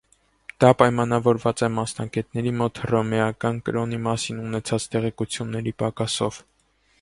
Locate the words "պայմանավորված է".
0.77-1.69